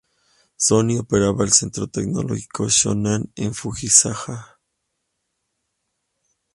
Sony 0.57 0.97
opera 0.97 1.27
el 1.43 1.51
Centro 1.53 1.87
Tecnológico 1.87 2.67
Shonan 2.67 3.31
en 3.35 3.53
Fujisawa. 3.53 4.59